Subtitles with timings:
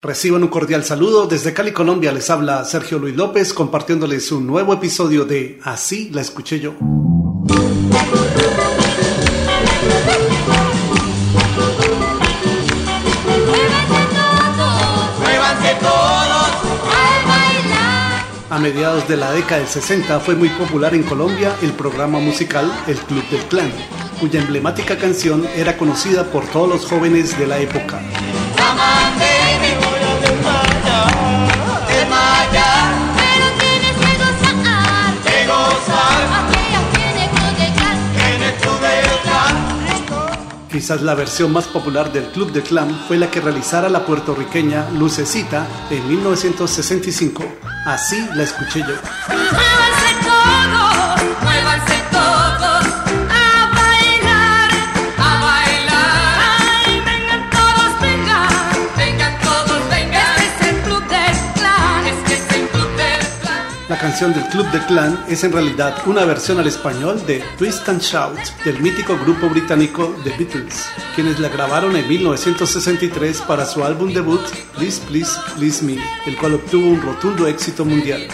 [0.00, 1.26] Reciban un cordial saludo.
[1.26, 6.20] Desde Cali, Colombia, les habla Sergio Luis López compartiéndoles un nuevo episodio de Así la
[6.20, 6.76] escuché yo.
[18.50, 22.72] A mediados de la década del 60 fue muy popular en Colombia el programa musical
[22.86, 23.72] El Club del Clan,
[24.20, 28.00] cuya emblemática canción era conocida por todos los jóvenes de la época.
[40.78, 44.88] Quizás la versión más popular del Club de Clan fue la que realizara la puertorriqueña
[44.90, 47.44] Lucecita en 1965.
[47.84, 49.97] Así la escuché yo.
[63.98, 67.88] La canción del Club de Clan es en realidad una versión al español de Twist
[67.88, 73.82] and Shout del mítico grupo británico The Beatles, quienes la grabaron en 1963 para su
[73.82, 74.40] álbum debut
[74.76, 78.28] Please Please Please Me, el cual obtuvo un rotundo éxito mundial.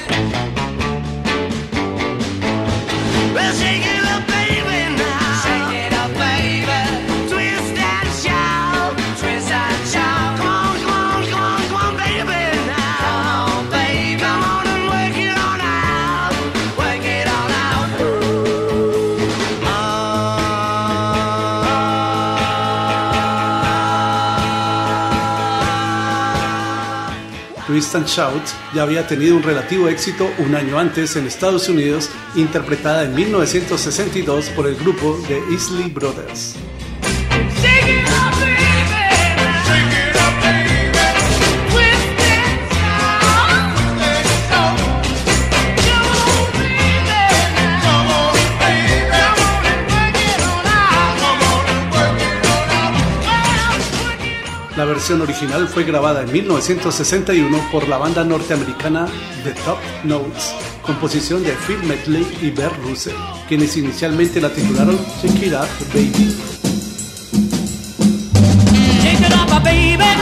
[27.67, 28.43] Twist and Shout
[28.75, 34.51] ya había tenido un relativo éxito un año antes en Estados Unidos, interpretada en 1962
[34.51, 36.57] por el grupo The Isley Brothers.
[54.77, 59.07] La versión original fue grabada en 1961 por la banda norteamericana
[59.45, 60.53] The Top Notes,
[60.83, 63.15] composición de Phil Medley y Bert Russell,
[63.47, 66.37] quienes inicialmente la titularon Check It Up Baby.
[69.01, 70.14] Check it up, baby.